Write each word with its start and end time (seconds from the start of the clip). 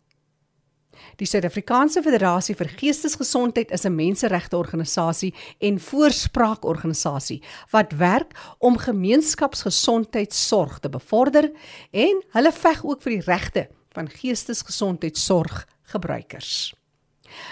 Die 1.19 1.27
Suid-Afrikaanse 1.27 1.99
Federasie 2.03 2.55
vir 2.55 2.69
Geestesgesondheid 2.79 3.71
is 3.75 3.85
'n 3.85 3.95
menseregte 3.95 4.57
organisasie 4.57 5.33
en 5.59 5.79
voorspraakorganisasie 5.79 7.43
wat 7.71 7.91
werk 7.91 8.55
om 8.59 8.77
gemeenskapsgesondheidsorg 8.77 10.79
te 10.79 10.89
bevorder 10.89 11.51
en 11.91 12.23
hulle 12.31 12.51
veg 12.51 12.83
ook 12.83 13.01
vir 13.01 13.11
die 13.11 13.25
regte 13.25 13.67
van 13.91 14.09
geestesgesondheidsorggebruikers. 14.09 16.78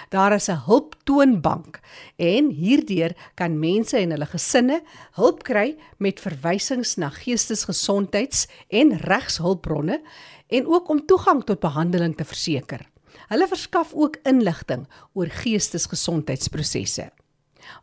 Daar 0.08 0.32
is 0.34 0.48
'n 0.48 0.64
hulptoonbank 0.66 1.80
en 2.16 2.50
hierdeur 2.50 3.16
kan 3.34 3.58
mense 3.58 3.96
en 3.96 4.10
hulle 4.10 4.26
gesinne 4.26 4.82
hulp 5.12 5.42
kry 5.42 5.76
met 5.98 6.20
verwysings 6.20 6.96
na 6.96 7.10
geestesgesondheids- 7.10 8.46
en 8.68 8.96
regshulpbronne 8.96 10.02
en 10.46 10.66
ook 10.66 10.88
om 10.88 11.06
toegang 11.06 11.44
tot 11.44 11.60
behandeling 11.60 12.16
te 12.16 12.24
verseker. 12.24 12.86
Hulle 13.28 13.48
verskaf 13.48 13.92
ook 13.94 14.16
inligting 14.22 14.86
oor 15.12 15.26
geestesgesondheidsprosesse. 15.26 17.10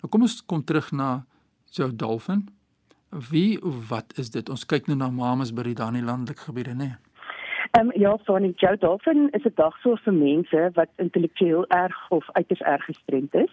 Nou 0.00 0.08
kom 0.08 0.20
ons 0.20 0.46
kom 0.46 0.64
terug 0.64 0.92
na 0.92 1.26
Joe 1.70 1.96
Dolphin. 1.96 2.59
Wie 3.10 3.58
wat 3.88 4.12
is 4.16 4.30
dit? 4.30 4.48
Ons 4.48 4.66
kyk 4.66 4.86
nou 4.86 4.96
na 4.96 5.10
mamas 5.10 5.50
by 5.52 5.62
die 5.62 5.74
Dani 5.74 6.02
landelike 6.02 6.46
gebiede, 6.46 6.74
né? 6.74 6.94
Nee. 6.94 6.96
Ehm 7.70 7.86
um, 7.86 7.92
ja, 7.94 8.16
so 8.24 8.36
'n 8.36 8.54
Joe 8.56 8.76
Dolphin 8.76 9.28
is 9.30 9.44
'n 9.44 9.52
dagsorg 9.54 10.02
vir 10.02 10.12
mense 10.12 10.70
wat 10.74 10.88
intellektueel 10.96 11.66
erg 11.68 12.10
of 12.10 12.30
uiters 12.32 12.60
erg 12.60 12.84
gestremd 12.84 13.34
is. 13.34 13.52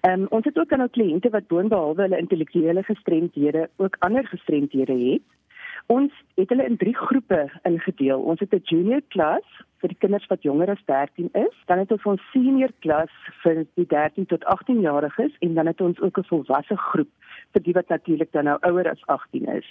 Ehm 0.00 0.20
um, 0.20 0.26
ons 0.30 0.44
het 0.44 0.58
ook 0.58 0.72
aan 0.72 0.82
ons 0.82 0.90
kliënte 0.90 1.30
wat 1.30 1.46
boonbehalwe 1.46 2.02
hulle 2.02 2.18
intellektuele 2.18 2.82
gestremdhede 2.82 3.68
ook 3.76 3.96
ander 3.98 4.26
gestremdhede 4.26 4.92
het. 4.92 5.22
Ons 5.86 6.12
het 6.34 6.48
hulle 6.48 6.64
in 6.64 6.76
drie 6.76 6.96
groepe 6.96 7.50
ingedeel. 7.62 8.20
Ons 8.20 8.40
het 8.40 8.52
'n 8.52 8.62
junior 8.64 9.02
klas 9.08 9.46
vir 9.80 9.88
die 9.88 9.98
kinders 9.98 10.26
wat 10.26 10.42
jonger 10.42 10.70
as 10.70 10.84
13 10.84 11.30
is, 11.32 11.54
dan 11.66 11.78
het 11.78 11.92
ons 11.92 12.02
ons 12.02 12.30
senior 12.32 12.72
klas 12.80 13.10
vir 13.42 13.66
die 13.74 13.86
13 13.86 14.26
tot 14.26 14.44
18 14.44 14.80
jariges 14.80 15.36
en 15.38 15.54
dan 15.54 15.66
het 15.66 15.80
ons 15.80 16.00
ook 16.00 16.18
'n 16.18 16.30
volwasse 16.30 16.76
groep 16.76 17.10
vir 17.52 17.62
die 17.62 17.72
wat 17.72 17.88
natuurlik 17.88 18.32
dan 18.32 18.44
nou 18.44 18.58
ouer 18.60 18.90
as 18.90 19.06
18 19.06 19.46
is. 19.46 19.68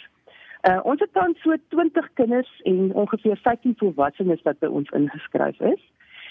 Uh 0.70 0.80
ons 0.84 1.00
het 1.00 1.14
dan 1.14 1.36
so 1.42 1.56
20 1.70 2.14
kinders 2.14 2.62
en 2.64 2.94
ongeveer 2.94 3.38
15 3.38 3.76
volwassenes 3.78 4.42
wat 4.42 4.60
by 4.60 4.68
ons 4.68 4.90
ingeskryf 4.90 5.60
is 5.60 5.84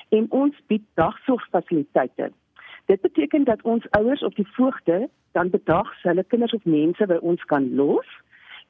en 0.08 0.26
ons 0.30 0.54
bied 0.66 0.82
dagsorgfasiliteite. 0.94 2.30
Dit 2.86 3.00
beteken 3.00 3.44
dat 3.44 3.62
ons 3.62 3.90
ouers 3.90 4.22
of 4.22 4.34
die 4.34 4.48
voogde 4.48 5.08
dan 5.32 5.50
bedags 5.50 6.02
hulle 6.02 6.24
kinders 6.24 6.52
of 6.52 6.64
mense 6.64 7.06
by 7.06 7.18
ons 7.20 7.44
kan 7.44 7.74
los 7.74 8.06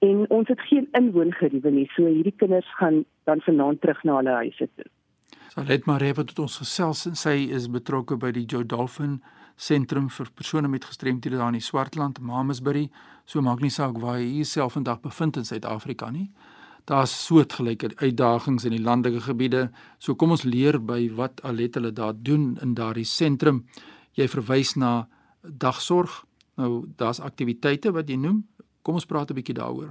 en 0.04 0.24
ons 0.30 0.48
het 0.48 0.60
geen 0.68 0.88
inwoongeriewe 0.98 1.70
nie. 1.70 1.86
So 1.94 2.06
hierdie 2.06 2.34
kinders 2.36 2.68
gaan 2.80 3.04
dan 3.24 3.40
vanaand 3.40 3.80
terug 3.80 4.02
na 4.04 4.16
hulle 4.20 4.36
huise 4.42 4.68
toe. 4.74 4.88
Salet 5.54 5.86
wat 5.86 6.26
tot 6.26 6.38
ons 6.38 6.58
gesels 6.58 7.06
en 7.06 7.16
sy 7.16 7.48
is 7.50 7.70
betrokke 7.70 8.16
by 8.16 8.30
die 8.30 8.44
Joe 8.44 8.64
Dolphin 8.64 9.22
sentrum 9.56 10.10
vir 10.10 10.28
persone 10.34 10.68
met 10.68 10.84
gestremthede 10.84 11.36
daar 11.36 11.48
in 11.48 11.60
die 11.60 11.64
Swartland, 11.64 12.20
Mamasbury. 12.20 12.90
So 13.24 13.40
maak 13.40 13.60
nie 13.60 13.70
saak 13.70 13.96
waar 13.98 14.18
jy 14.20 14.42
jouself 14.42 14.72
vandag 14.72 15.00
bevind 15.00 15.36
in 15.36 15.44
Suid-Afrika 15.44 16.10
nie. 16.10 16.30
daar's 16.86 17.12
soortgelyke 17.26 17.90
uitdagings 17.96 18.64
in 18.64 18.76
die 18.76 18.82
landelike 18.82 19.20
gebiede. 19.26 19.70
So 19.98 20.14
kom 20.14 20.30
ons 20.36 20.46
leer 20.46 20.78
by 20.78 21.08
wat 21.18 21.42
Alet 21.46 21.74
hulle 21.74 21.90
daar 21.92 22.14
doen 22.14 22.54
in 22.62 22.76
daardie 22.78 23.06
sentrum. 23.06 23.64
Jy 24.14 24.28
verwys 24.30 24.76
na 24.78 25.08
dagsorg. 25.42 26.22
Nou 26.56 26.86
daar's 26.96 27.20
aktiwiteite 27.20 27.90
wat 27.96 28.08
jy 28.08 28.20
noem. 28.22 28.44
Kom 28.86 28.94
ons 28.94 29.10
praat 29.10 29.30
'n 29.30 29.34
bietjie 29.34 29.58
daaroor. 29.62 29.90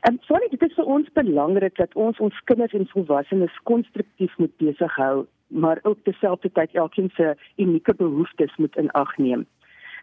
En 0.00 0.12
um, 0.12 0.18
sorry, 0.20 0.46
dit 0.50 0.62
is 0.62 0.74
vir 0.74 0.84
ons 0.84 1.08
belangrik 1.12 1.76
dat 1.76 1.94
ons 1.94 2.18
ons 2.18 2.40
kinders 2.44 2.72
en 2.72 2.86
volwassenes 2.86 3.58
konstruktief 3.62 4.38
moet 4.38 4.56
besig 4.56 4.94
hou, 4.94 5.26
maar 5.46 5.78
ook 5.82 5.98
terselfdertyd 6.02 6.74
elkeen 6.74 7.10
se 7.14 7.36
unieke 7.56 7.94
behoeftes 7.94 8.56
moet 8.56 8.76
in 8.76 8.90
ag 8.90 9.16
neem. 9.16 9.46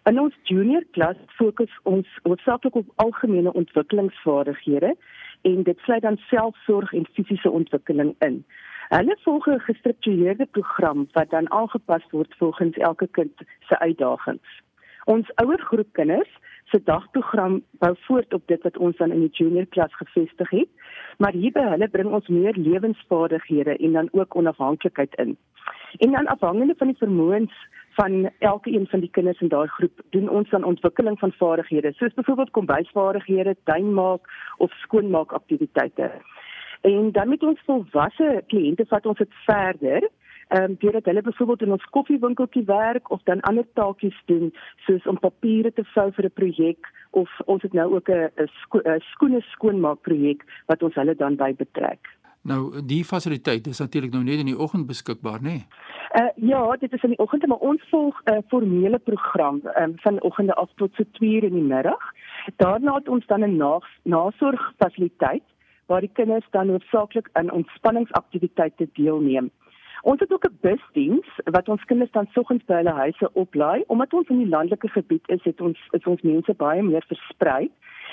In 0.03 0.19
ons 0.19 0.35
junior 0.43 0.83
klas 0.91 1.19
fokus 1.37 1.79
ons 1.83 2.07
hoofsaaklik 2.23 2.75
op 2.75 2.91
algemene 2.95 3.53
ontwikkelingsvaardighede 3.53 4.95
en 5.41 5.63
dit 5.63 5.79
sluit 5.79 6.01
dan 6.01 6.17
selfsorg 6.17 6.93
en 6.93 7.07
fisiese 7.13 7.51
ontwikkeling 7.51 8.15
in. 8.19 8.45
Hulle 8.89 9.17
volg 9.23 9.47
'n 9.47 9.59
gestruktureerde 9.59 10.45
program 10.45 11.07
wat 11.11 11.29
dan 11.29 11.51
aangepas 11.51 12.05
word 12.11 12.35
volgens 12.37 12.77
elke 12.77 13.07
kind 13.07 13.33
se 13.67 13.79
uitdagings. 13.79 14.61
Ons 15.05 15.31
ouer 15.35 15.59
groep 15.59 15.87
kinders 15.91 16.31
se 16.71 16.81
dagprogram 16.83 17.61
bou 17.79 17.93
voort 18.07 18.33
op 18.33 18.47
dit 18.47 18.63
wat 18.63 18.77
ons 18.77 18.97
dan 18.97 19.11
in 19.11 19.19
die 19.19 19.31
junior 19.31 19.65
klas 19.65 19.95
gevestig 19.95 20.49
het, 20.49 20.69
maar 21.17 21.31
hier 21.31 21.53
by 21.55 21.63
hulle 21.71 21.89
bring 21.89 22.11
ons 22.13 22.27
meer 22.27 22.57
lewensvaardighede 22.57 23.77
en 23.77 23.91
dan 23.99 24.09
ook 24.11 24.35
onafhanklikheid 24.35 25.15
in. 25.15 25.37
En 25.97 26.11
dan 26.11 26.27
afhangende 26.27 26.75
van 26.77 26.87
die 26.87 26.97
vermoëns 26.97 27.53
van 27.95 28.31
elke 28.39 28.71
een 28.71 28.87
van 28.87 28.99
die 28.99 29.09
kinders 29.09 29.41
in 29.41 29.47
daai 29.47 29.67
groep 29.67 30.01
doen 30.09 30.29
ons 30.29 30.49
dan 30.49 30.63
ontwikkeling 30.63 31.19
van 31.19 31.31
vaardighede, 31.31 31.93
soos 31.93 32.13
byvoorbeeld 32.13 32.51
kombuisvaardighede, 32.51 33.55
tuinmaak 33.63 34.29
of 34.57 34.71
skoonmaak 34.71 35.31
aktiwiteite. 35.31 36.11
En 36.81 37.11
dan 37.11 37.29
met 37.29 37.43
ons 37.43 37.61
volwasse 37.65 38.43
kliënte 38.47 38.85
vat 38.85 39.05
ons 39.05 39.17
dit 39.17 39.33
verder 39.45 40.09
ehm 40.47 40.63
um, 40.63 40.75
deurdat 40.79 41.05
hulle 41.05 41.21
byvoorbeeld 41.21 41.61
in 41.61 41.71
ons 41.71 41.85
koffiewinkeltjie 41.95 42.65
werk 42.65 43.11
of 43.11 43.23
dan 43.23 43.41
ander 43.41 43.65
taakies 43.73 44.17
doen 44.25 44.53
soos 44.85 45.05
om 45.05 45.19
papiere 45.19 45.73
te 45.73 45.83
vou 45.93 46.11
vir 46.11 46.25
'n 46.25 46.33
projek 46.33 46.91
of 47.11 47.29
ons 47.45 47.61
het 47.61 47.73
nou 47.73 47.95
ook 47.95 48.09
'n 48.09 48.29
sko 48.61 48.79
skoene 48.99 49.41
skoonmaak 49.41 50.01
projek 50.01 50.45
wat 50.65 50.83
ons 50.83 50.95
hulle 50.95 51.15
dan 51.15 51.35
by 51.35 51.53
betrek. 51.55 52.07
Nou 52.41 52.81
die 52.85 53.03
fasiliteit 53.03 53.67
is 53.67 53.79
natuurlik 53.79 54.11
nou 54.11 54.23
net 54.23 54.39
in 54.39 54.45
die 54.45 54.59
oggend 54.59 54.87
beskikbaar, 54.87 55.41
nê? 55.41 55.43
Nee? 55.43 55.65
Uh 56.15 56.29
ja, 56.35 56.75
dit 56.79 56.93
is 56.93 57.03
in 57.03 57.09
die 57.09 57.19
oggend, 57.19 57.47
maar 57.47 57.57
ons 57.57 57.81
volg 57.89 58.21
'n 58.23 58.31
uh, 58.31 58.37
formele 58.47 58.99
program 58.99 59.61
um, 59.81 59.93
van 59.95 60.21
oggende 60.21 60.53
af 60.53 60.69
tot 60.75 60.93
so 60.93 61.03
2:00 61.03 61.43
in 61.43 61.53
die 61.53 61.69
middag. 61.73 62.03
Daarna 62.55 62.93
het 62.95 63.07
ons 63.09 63.25
dan 63.25 63.43
'n 63.43 63.57
na 63.57 63.79
nasorgfasiliteit 64.03 65.43
waar 65.85 65.99
die 65.99 66.11
kinders 66.13 66.47
dan 66.51 66.69
hoofsaaklik 66.69 67.29
aan 67.31 67.51
ontspanningsaktiwiteite 67.51 68.89
deelneem. 68.93 69.51
Ons 70.05 70.19
het 70.19 70.33
ook 70.33 70.45
'n 70.45 70.57
busdiens 70.61 71.27
wat 71.43 71.69
ons 71.69 71.83
kinders 71.83 72.11
dan 72.11 72.27
soggens 72.31 72.63
by 72.65 72.73
hulle 72.73 72.93
huise 72.93 73.29
oplaai 73.33 73.83
omdat 73.87 74.13
ons 74.13 74.27
in 74.27 74.37
die 74.37 74.49
landelike 74.49 74.87
gebied 74.87 75.29
is, 75.29 75.43
het 75.43 75.61
ons 75.61 75.79
is 75.91 76.05
ons 76.05 76.21
mense 76.21 76.53
baie 76.53 76.83
meer 76.83 77.05
versprei 77.07 77.71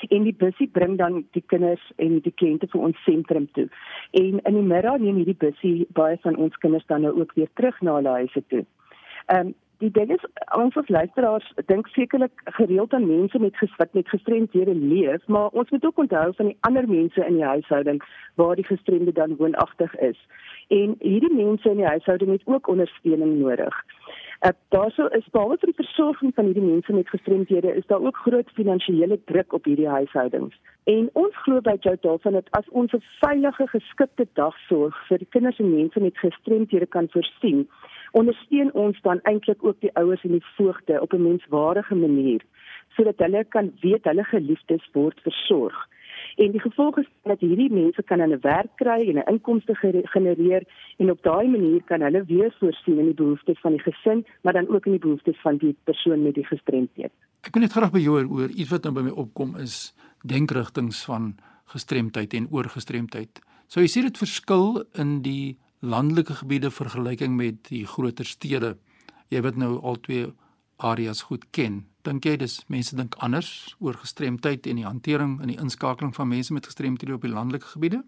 en 0.08 0.22
die 0.22 0.34
busie 0.34 0.68
bring 0.68 0.96
dan 0.98 1.24
die 1.30 1.44
kinders 1.46 1.92
en 1.96 2.20
die 2.20 2.32
kliënte 2.32 2.66
vir 2.72 2.80
ons 2.80 3.02
sentrum 3.04 3.48
toe. 3.52 3.68
En 4.10 4.40
in 4.40 4.54
die 4.54 4.68
middag 4.74 4.98
neem 4.98 5.16
hierdie 5.16 5.36
busie 5.38 5.86
baie 5.88 6.18
van 6.22 6.36
ons 6.36 6.56
kinders 6.56 6.86
dan 6.86 7.00
nou 7.00 7.20
ook 7.20 7.32
weer 7.34 7.48
terug 7.54 7.80
na 7.80 7.94
hulle 7.94 8.08
huise 8.08 8.42
toe. 8.46 8.64
Ehm 9.26 9.46
um, 9.46 9.54
die 9.82 9.90
ding 9.90 10.10
is 10.14 10.24
ons 10.56 10.76
as 10.78 10.90
luisteraars 10.94 11.46
dink 11.66 11.88
sekerlik 11.94 12.42
gereeld 12.58 12.94
aan 12.94 13.06
mense 13.08 13.38
met 13.42 13.56
geswat 13.58 13.94
met 13.98 14.08
gestremdhede 14.08 14.74
leef, 14.74 15.26
maar 15.26 15.48
ons 15.58 15.70
moet 15.70 15.84
ook 15.84 15.98
onthou 16.04 16.28
van 16.38 16.50
die 16.50 16.56
ander 16.68 16.88
mense 16.88 17.26
in 17.26 17.38
die 17.40 17.48
huishouding 17.54 18.02
waar 18.40 18.54
die 18.56 18.66
gestremde 18.68 19.12
dan 19.12 19.36
woonagtig 19.36 19.96
is. 20.10 20.18
En 20.68 20.94
hierdie 20.98 21.34
mense 21.34 21.70
in 21.70 21.82
die 21.82 21.90
huishouding 21.94 22.30
het 22.30 22.46
ook 22.46 22.68
ondersteuning 22.68 23.38
nodig. 23.38 23.80
Uh, 24.42 24.50
daarso 24.74 25.06
is 25.06 25.26
behalwe 25.30 25.56
vir 25.62 25.70
die 25.70 25.80
versorging 25.84 26.32
van 26.34 26.48
hierdie 26.50 26.64
mense 26.66 26.92
met 26.92 27.10
gestremdhede 27.10 27.74
is 27.78 27.86
daar 27.86 28.02
ook 28.02 28.16
groot 28.24 28.48
finansiële 28.56 29.18
druk 29.30 29.52
op 29.52 29.64
hierdie 29.70 29.88
huishoudings. 29.88 30.56
En 30.90 31.10
ons 31.12 31.36
glo 31.44 31.62
by 31.62 31.76
Jou 31.80 31.94
Dolphin 32.02 32.34
dat 32.34 32.50
as 32.58 32.68
ons 32.70 32.92
'n 32.92 33.02
veilige 33.20 33.66
geskikte 33.74 34.26
dagsorg 34.34 34.96
vir 35.08 35.26
kinders 35.30 35.58
en 35.58 35.70
mense 35.70 36.00
met 36.00 36.18
gestremdhede 36.18 36.86
kan 36.86 37.08
voorsien, 37.10 37.68
ondersteun 38.12 38.72
ons 38.72 39.00
dan 39.02 39.20
eintlik 39.28 39.64
ook 39.64 39.80
die 39.80 39.92
ouers 40.00 40.22
en 40.24 40.36
die 40.36 40.46
voogte 40.56 41.00
op 41.00 41.12
'n 41.12 41.22
menswaardige 41.22 41.94
manier 41.94 42.42
sodat 42.96 43.18
hulle 43.24 43.44
kan 43.44 43.72
weet 43.80 44.04
hulle 44.04 44.24
geliefdes 44.24 44.88
word 44.92 45.20
versorg. 45.24 45.88
En 46.36 46.52
die 46.52 46.60
gevolg 46.60 46.98
is 46.98 47.08
dat 47.28 47.40
hierdie 47.40 47.70
mense 47.72 48.02
kan 48.02 48.20
'n 48.20 48.40
werk 48.40 48.70
kry 48.76 49.00
en 49.08 49.18
'n 49.18 49.30
inkomste 49.32 49.74
genereer 50.14 50.62
en 50.96 51.10
op 51.10 51.22
daai 51.22 51.48
manier 51.48 51.82
kan 51.82 52.00
hulle 52.00 52.24
weer 52.24 52.54
voorsien 52.58 52.98
in 52.98 53.04
die 53.04 53.20
behoeftes 53.22 53.60
van 53.60 53.72
die 53.72 53.80
gesin, 53.80 54.26
maar 54.42 54.52
dan 54.52 54.68
ook 54.68 54.86
in 54.86 54.92
die 54.92 55.00
behoeftes 55.00 55.40
van 55.40 55.56
die 55.56 55.76
persoon 55.84 56.22
met 56.22 56.34
die 56.34 56.46
gestremdheid. 56.46 57.12
Ek 57.42 57.54
wil 57.54 57.62
net 57.62 57.72
graag 57.72 57.92
by 57.92 57.98
jou 57.98 58.26
oor 58.28 58.48
iets 58.48 58.70
wat 58.70 58.82
nou 58.82 58.94
by 58.94 59.02
my 59.02 59.10
opkom 59.10 59.56
is 59.56 59.94
denkrigtinge 60.22 60.92
van 61.06 61.34
gestremdheid 61.64 62.34
en 62.34 62.46
oorgestremdheid. 62.50 63.40
Sou 63.66 63.80
jy 63.84 63.88
sê 63.88 64.02
dit 64.02 64.18
verskil 64.18 64.84
in 64.94 65.22
die 65.22 65.56
landelike 65.82 66.34
gebiede 66.34 66.70
vergelyking 66.70 67.36
met 67.36 67.64
die 67.68 67.86
groter 67.86 68.24
stede. 68.24 68.76
Jy 69.28 69.40
wat 69.42 69.56
nou 69.58 69.80
al 69.82 69.98
twee 70.00 70.28
areas 70.76 71.22
goed 71.26 71.44
ken. 71.50 71.82
Dink 72.06 72.26
jy 72.26 72.36
dis 72.38 72.60
mense 72.70 72.96
dink 72.96 73.16
anders 73.18 73.74
oor 73.80 73.98
gestremdheid 73.98 74.66
en 74.66 74.78
die 74.78 74.86
hantering 74.86 75.40
en 75.42 75.50
die 75.50 75.58
inskakeling 75.58 76.14
van 76.14 76.30
mense 76.30 76.54
met 76.54 76.66
gestremthede 76.66 77.14
op 77.14 77.26
die 77.26 77.32
landelike 77.34 77.66
gebiede? 77.74 78.02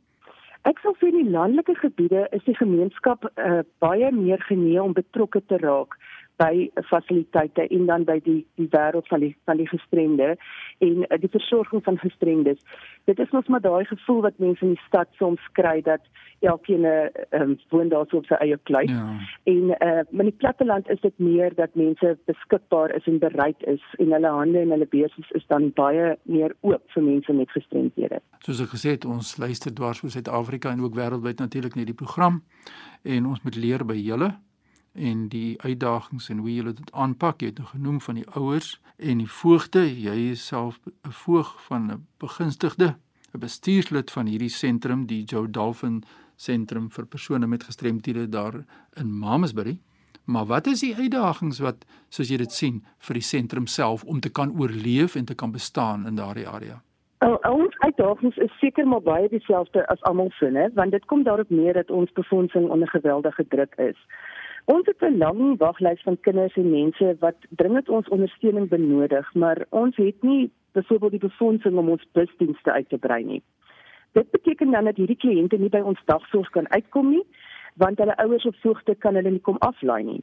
Ek 0.65 0.79
sou 0.81 0.94
sê 0.97 1.11
in 1.11 1.19
die 1.19 1.35
landelike 1.35 1.75
gebiede 1.82 2.25
is 2.32 2.44
die 2.47 2.56
gemeenskap 2.56 3.26
uh, 3.35 3.61
baie 3.85 4.11
meer 4.15 4.41
genee 4.49 4.82
om 4.82 4.94
betrokke 4.97 5.43
te 5.50 5.59
raak 5.61 5.99
by 6.36 6.70
fasiliteite 6.90 7.66
en 7.69 7.86
dan 7.86 8.04
by 8.04 8.19
die 8.25 8.40
die 8.58 8.69
wêreld 8.70 9.06
van 9.08 9.20
die 9.20 9.34
van 9.44 9.56
die 9.60 9.69
gestremde 9.69 10.34
en 10.78 11.04
uh, 11.06 11.19
die 11.20 11.31
versorging 11.31 11.84
van 11.84 11.98
gestremdes. 11.98 12.60
Dit 13.04 13.19
is 13.19 13.31
mos 13.31 13.46
maar 13.46 13.62
daai 13.62 13.84
gevoel 13.84 14.20
wat 14.26 14.38
mense 14.42 14.64
in 14.64 14.75
die 14.75 14.86
stad 14.86 15.08
soms 15.19 15.42
kry 15.52 15.81
dat 15.86 16.02
elkeen 16.40 16.84
um, 17.31 17.56
woon 17.70 17.88
daar 17.88 18.06
so 18.10 18.20
op 18.20 18.26
sy 18.28 18.38
eie 18.42 18.56
plek. 18.56 18.90
Ja. 18.90 19.06
En 19.50 19.75
uh 19.78 20.02
in 20.25 20.31
die 20.31 20.40
platteland 20.40 20.88
is 20.90 21.00
dit 21.00 21.19
meer 21.19 21.54
dat 21.54 21.75
mense 21.75 22.16
beskikbaar 22.31 22.94
is 22.96 23.06
en 23.10 23.19
bereid 23.19 23.62
is 23.70 23.82
en 23.98 24.12
hulle 24.16 24.31
hande 24.38 24.60
en 24.60 24.75
hulle 24.75 24.88
besies 24.90 25.31
is 25.38 25.46
dan 25.52 25.70
baie 25.76 26.16
meer 26.22 26.54
oop 26.60 26.82
vir 26.94 27.02
mense 27.02 27.32
met 27.32 27.50
gestremdhede. 27.50 28.20
Soos 28.46 28.62
ek 28.64 28.72
gesê 28.75 28.96
het, 28.96 29.04
ons 29.04 29.36
luister 29.38 29.75
dwars 29.75 30.02
oor 30.02 30.10
Suid-Afrika 30.10 30.72
en 30.72 30.82
ook 30.84 30.96
wêreldwyd 30.98 31.38
natuurlik 31.44 31.76
net 31.78 31.92
die 31.92 32.00
program 32.02 32.42
en 33.02 33.26
ons 33.26 33.42
moet 33.44 33.56
leer 33.56 33.84
by 33.84 33.98
julle 34.00 34.32
en 34.94 35.29
die 35.29 35.61
uitdagings 35.61 36.29
en 36.29 36.38
hoe 36.38 36.55
julle 36.55 36.73
dit 36.73 36.93
aanpak. 36.93 37.41
Jy 37.41 37.46
het 37.53 37.58
nou 37.58 37.69
genoem 37.69 38.01
van 38.01 38.15
die 38.15 38.27
ouers 38.39 38.81
en 38.96 39.19
die 39.19 39.31
voogte. 39.31 39.82
Jy 40.01 40.17
is 40.31 40.46
self 40.46 40.81
'n 40.86 41.10
voog 41.10 41.63
van 41.67 41.91
'n 41.93 42.06
begunstigde, 42.19 42.96
'n 43.34 43.39
bestuurslid 43.39 44.10
van 44.10 44.27
hierdie 44.27 44.48
sentrum, 44.48 45.06
die 45.06 45.24
Joe 45.24 45.51
Dolphin 45.51 46.05
sentrum 46.36 46.91
vir 46.91 47.06
persone 47.06 47.46
met 47.46 47.65
gestremthede 47.65 48.29
daar 48.29 48.65
in 48.96 49.19
Mamasbury. 49.19 49.79
Maar 50.24 50.46
wat 50.46 50.67
is 50.67 50.81
die 50.81 50.94
uitdagings 50.96 51.58
wat 51.58 51.84
soos 52.08 52.29
jy 52.29 52.36
dit 52.36 52.53
sien 52.53 52.84
vir 52.98 53.15
die 53.15 53.22
sentrum 53.22 53.67
self 53.67 54.05
om 54.05 54.20
te 54.20 54.31
kan 54.31 54.55
oorleef 54.60 55.15
en 55.15 55.24
te 55.24 55.34
kan 55.34 55.53
bestaan 55.53 56.06
in 56.06 56.15
daardie 56.15 56.48
area? 56.48 56.82
Ons 57.48 57.77
uitdagings 57.79 58.36
is 58.36 58.58
seker 58.60 58.86
maar 58.86 59.01
baie 59.01 59.29
dieselfde 59.29 59.86
as 59.89 60.03
almal 60.03 60.31
sien, 60.39 60.56
hè, 60.56 60.69
want 60.74 60.91
dit 60.91 61.05
kom 61.05 61.22
daarop 61.22 61.51
neer 61.51 61.72
dat 61.72 61.91
ons 61.91 62.13
befondsing 62.13 62.69
onder 62.69 62.89
geweldige 62.89 63.46
druk 63.48 63.74
is. 63.74 63.96
Ons 64.65 64.87
het 64.87 65.01
'n 65.01 65.19
lang 65.19 65.59
waglys 65.59 66.03
van 66.03 66.21
kinders 66.21 66.56
en 66.56 66.71
mense 66.71 67.17
wat 67.21 67.37
dringend 67.51 67.89
ons 67.89 68.09
ondersteuning 68.09 68.69
benodig, 68.69 69.35
maar 69.35 69.65
ons 69.69 69.97
het 69.97 70.23
nie 70.23 70.51
byvoorbeeld 70.73 71.11
die 71.11 71.29
befondsing 71.29 71.77
om 71.77 71.89
ons 71.89 72.06
busdienste 72.13 72.73
uit 72.73 72.89
te 72.89 72.99
brei 72.99 73.25
nie. 73.25 73.43
Dit 74.13 74.31
beteken 74.31 74.71
dan 74.71 74.85
dat 74.85 74.97
hierdie 74.97 75.17
kliënte 75.17 75.56
nie 75.56 75.69
by 75.69 75.81
ons 75.81 76.01
dagsorg 76.05 76.51
kan 76.51 76.71
uitkom 76.71 77.11
nie, 77.11 77.27
want 77.75 77.99
hulle 77.99 78.17
ouers 78.17 78.44
of 78.44 78.61
voogte 78.61 78.94
kan 78.94 79.15
hulle 79.15 79.31
nie 79.31 79.41
kom 79.41 79.56
aflaai 79.59 80.03
nie. 80.05 80.23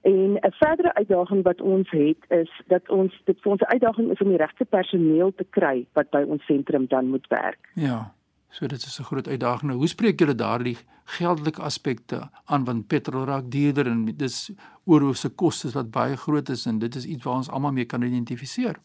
En 0.00 0.32
'n 0.34 0.52
verdere 0.52 0.94
uitdaging 0.94 1.42
wat 1.42 1.60
ons 1.60 1.90
het 1.90 2.22
is 2.28 2.62
dat 2.66 2.88
ons 2.88 3.22
dit 3.24 3.40
vir 3.40 3.52
ons 3.52 3.64
uitdaging 3.64 4.10
is 4.10 4.20
om 4.20 4.28
die 4.28 4.36
regte 4.36 4.64
personeel 4.64 5.34
te 5.34 5.46
kry 5.50 5.86
wat 5.92 6.10
by 6.10 6.22
ons 6.22 6.44
sentrum 6.44 6.86
dan 6.86 7.06
moet 7.06 7.26
werk. 7.26 7.70
Ja. 7.74 8.12
So 8.50 8.66
dit 8.66 8.78
is 8.78 8.98
'n 9.00 9.04
groot 9.04 9.28
uitdaging. 9.28 9.70
Nou, 9.70 9.78
hoe 9.78 9.88
spreek 9.88 10.18
julle 10.18 10.34
daardie 10.34 10.76
geldelike 11.04 11.62
aspekte 11.62 12.28
aan 12.44 12.64
want 12.64 12.86
petrol 12.86 13.24
raak 13.24 13.50
duurder 13.50 13.86
en 13.86 14.04
dis 14.16 14.50
oorhoofse 14.84 15.28
kostes 15.28 15.74
wat 15.74 15.90
baie 15.90 16.16
groot 16.16 16.48
is 16.48 16.66
en 16.66 16.78
dit 16.78 16.94
is 16.94 17.06
iets 17.06 17.24
waar 17.24 17.34
ons 17.34 17.50
almal 17.50 17.72
mee 17.72 17.84
kan 17.84 18.02
identifiseer. 18.02 18.76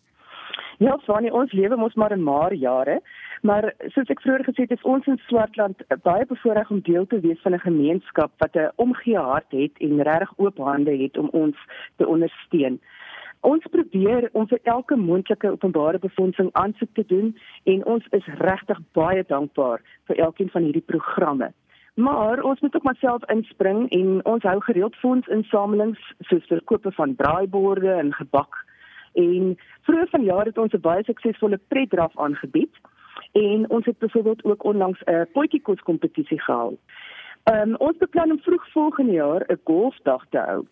Ja, 0.77 0.97
Fanny, 1.05 1.29
ons 1.29 1.51
lewe 1.51 1.75
mos 1.75 1.93
maar 1.93 2.11
in 2.11 2.23
maar 2.23 2.53
jare, 2.53 3.01
maar 3.41 3.73
soos 3.93 4.09
ek 4.09 4.21
vroeër 4.21 4.43
gesê 4.47 4.65
het, 4.65 4.71
is 4.71 4.87
ons 4.89 5.05
in 5.07 5.19
Swartland 5.27 5.83
baie 6.03 6.25
bevoorreg 6.25 6.71
om 6.73 6.81
deel 6.81 7.05
te 7.07 7.19
wees 7.19 7.41
van 7.43 7.53
'n 7.53 7.67
gemeenskap 7.67 8.31
wat 8.37 8.55
'n 8.55 8.71
omgee 8.75 9.17
hart 9.17 9.51
het 9.51 9.71
en 9.79 10.01
regtig 10.01 10.33
oop 10.37 10.57
hande 10.57 10.97
het 11.03 11.17
om 11.17 11.29
ons 11.31 11.57
te 11.97 12.07
ondersteun. 12.07 12.81
Ons 13.43 13.65
probeer 13.71 14.29
om 14.31 14.45
vir 14.47 14.59
elke 14.63 14.95
moontlike 14.95 15.49
openbare 15.51 15.99
befondsing 15.99 16.49
aansoek 16.53 16.93
te 16.95 17.03
doen 17.07 17.33
en 17.63 17.81
ons 17.95 18.05
is 18.15 18.29
regtig 18.39 18.79
baie 18.95 19.23
dankbaar 19.27 19.83
vir 20.07 20.21
elkeen 20.27 20.51
van 20.53 20.63
hierdie 20.63 20.85
programme. 20.91 21.49
Maar 21.99 22.41
ons 22.41 22.59
moet 22.63 22.75
ook 22.75 22.87
maar 22.87 23.01
self 23.01 23.25
inspring 23.35 23.89
en 23.91 24.23
ons 24.25 24.47
hou 24.47 24.55
gereeld 24.61 24.95
fondsinsamelings 24.95 25.99
soos 26.29 26.47
vir 26.47 26.63
kope 26.71 26.91
van 26.95 27.15
braaiborde 27.19 27.91
en 27.91 28.13
gebak. 28.13 28.55
En 29.19 29.53
vroeër 29.89 30.09
vanjaar 30.15 30.45
het 30.45 30.57
ons 30.57 30.73
'n 30.73 30.85
baie 30.87 31.03
suksesvolle 31.03 31.59
pretdraf 31.67 32.17
aangebied 32.17 32.75
en 33.31 33.69
ons 33.69 33.85
het 33.85 33.99
byvoorbeeld 33.99 34.43
ook 34.43 34.63
onlangs 34.63 35.03
'n 35.05 35.27
potjiekos 35.33 35.81
kompetisie 35.81 36.41
gehou. 36.41 36.77
Ehm 37.43 37.69
um, 37.69 37.75
ons 37.75 37.97
beplan 37.97 38.31
om 38.31 38.39
vroeg 38.39 38.71
volgende 38.71 39.11
jaar 39.11 39.43
'n 39.47 39.59
golfdag 39.63 40.25
te 40.29 40.37
hou. 40.37 40.65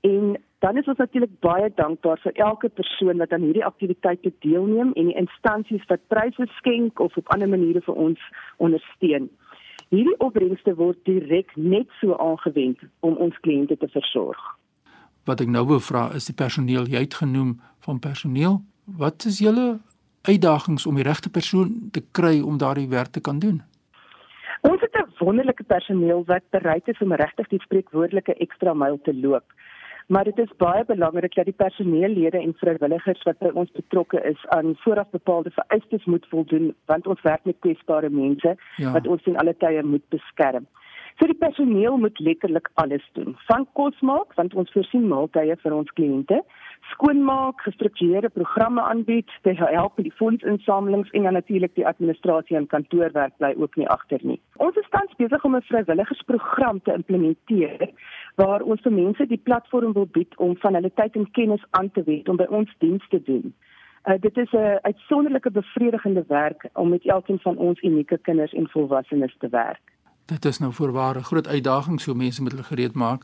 En 0.00 0.36
dan 0.60 0.76
is 0.76 0.86
ons 0.86 0.98
natuurlik 1.00 1.32
baie 1.40 1.68
dankbaar 1.74 2.20
vir 2.20 2.32
elke 2.46 2.68
persoon 2.68 3.16
wat 3.22 3.32
aan 3.32 3.46
hierdie 3.48 3.64
aktiwiteite 3.64 4.32
deelneem 4.44 4.92
en 4.92 5.08
die 5.08 5.16
instansies 5.16 5.86
wat 5.88 6.04
pryse 6.12 6.46
skenk 6.58 7.00
of 7.00 7.16
op 7.16 7.32
ander 7.32 7.48
maniere 7.48 7.80
vir 7.86 7.94
ons 7.94 8.26
ondersteun. 8.56 9.30
Hierdie 9.88 10.18
opbrengste 10.20 10.74
word 10.76 11.00
direk 11.08 11.56
net 11.56 11.88
so 12.00 12.16
aangewend 12.20 12.82
om 13.00 13.16
ons 13.16 13.38
kliënte 13.40 13.78
te 13.80 13.88
versorg. 13.88 14.42
Wat 15.24 15.40
ek 15.40 15.48
nou 15.48 15.64
wou 15.72 15.80
vra 15.80 16.10
is 16.18 16.28
die 16.28 16.36
personeel 16.36 16.90
jy 16.92 17.06
het 17.06 17.16
genoem 17.22 17.56
van 17.86 17.98
personeel. 17.98 18.60
Wat 19.00 19.24
is 19.24 19.40
julle 19.40 19.80
uitdagings 20.28 20.86
om 20.86 21.00
die 21.00 21.08
regte 21.08 21.32
persoon 21.32 21.88
te 21.96 22.04
kry 22.12 22.36
om 22.44 22.60
daardie 22.60 22.88
werk 22.92 23.16
te 23.16 23.24
kan 23.24 23.40
doen? 23.40 23.62
Ons 24.60 24.80
het 24.84 24.94
'n 24.94 25.24
wonderlike 25.24 25.64
personeel 25.64 26.22
wat 26.26 26.44
bereid 26.50 26.88
is 26.88 27.00
om 27.00 27.12
regtig 27.12 27.48
die 27.48 27.60
spreekwoordelike 27.60 28.34
ekstra 28.34 28.74
myl 28.74 29.00
te 29.02 29.14
loop. 29.14 29.44
Maar 30.10 30.24
dit 30.24 30.38
is 30.38 30.56
baie 30.56 30.84
belangrik 30.84 31.34
dat 31.34 31.44
die 31.44 31.54
personeellede 31.54 32.38
en 32.38 32.54
vrywilligers 32.58 33.22
wat 33.22 33.38
by 33.38 33.50
ons 33.54 33.70
betrokke 33.70 34.18
is 34.30 34.46
aan 34.56 34.72
vooraf 34.82 35.10
bepaalde 35.10 35.50
vereistes 35.54 36.04
moet 36.04 36.26
voldoen 36.30 36.72
want 36.90 37.06
ons 37.06 37.22
werk 37.22 37.44
met 37.44 37.58
kwesbare 37.58 38.10
mense 38.10 38.56
ja. 38.76 38.90
wat 38.92 39.06
ons 39.06 39.28
in 39.30 39.38
alle 39.38 39.54
tye 39.62 39.82
moet 39.82 40.08
beskerm. 40.08 40.66
So 41.18 41.28
die 41.30 41.38
personeel 41.38 41.96
moet 41.96 42.18
letterlik 42.18 42.70
alles 42.74 43.06
doen. 43.12 43.36
Van 43.46 43.66
kos 43.78 44.00
maak 44.00 44.34
want 44.34 44.54
ons 44.54 44.72
voorsien 44.74 45.06
maaltye 45.08 45.56
vir 45.62 45.78
ons 45.78 45.94
kliënte 45.98 46.42
skoonmaak, 46.90 47.60
gestruktureerde 47.60 48.28
programme 48.34 48.82
aanbied, 48.82 49.30
te 49.42 49.52
help 49.54 49.96
met 49.96 50.08
die 50.08 50.16
fondsinsamelings 50.16 51.10
en 51.10 51.22
dan 51.28 51.36
natuurlik 51.38 51.74
die 51.74 51.86
administrasie 51.86 52.56
en 52.56 52.66
kantoorwerk 52.66 53.36
bly 53.38 53.52
ook 53.56 53.76
nie 53.76 53.88
agter 53.88 54.22
nie. 54.22 54.40
Ons 54.56 54.80
is 54.80 54.88
tans 54.90 55.14
besig 55.22 55.44
om 55.44 55.56
'n 55.56 55.68
vrywilligersprogram 55.70 56.82
te 56.82 56.92
implementeer 56.92 57.90
waar 58.40 58.62
ons 58.62 58.80
vir 58.86 58.92
mense 58.92 59.26
die 59.26 59.42
platform 59.48 59.92
wil 59.92 60.08
bied 60.18 60.36
om 60.36 60.56
van 60.62 60.78
hulle 60.78 60.92
tyd 61.00 61.16
en 61.20 61.30
kennis 61.38 61.64
aan 61.78 61.90
te 61.96 62.02
wend 62.08 62.28
om 62.28 62.40
by 62.40 62.48
ons 62.60 62.72
diens 62.84 63.06
te 63.12 63.20
doen. 63.28 63.52
Uh, 64.08 64.16
dit 64.26 64.36
is 64.36 64.52
'n 64.52 64.78
uitsonderlike 64.82 65.50
bevredigende 65.50 66.24
werk 66.28 66.68
om 66.72 66.88
met 66.88 67.04
elkeen 67.04 67.38
van 67.38 67.56
ons 67.56 67.82
unieke 67.82 68.18
kinders 68.18 68.52
en 68.52 68.68
volwassenes 68.68 69.34
te 69.38 69.48
werk. 69.48 69.84
Dit 70.24 70.44
is 70.44 70.58
nou 70.58 70.72
voorwaar 70.72 71.16
'n 71.16 71.28
groot 71.30 71.48
uitdaging 71.48 72.00
so 72.00 72.14
mense 72.14 72.42
moet 72.42 72.52
hulle 72.52 72.72
gereed 72.72 72.94
maak 72.94 73.22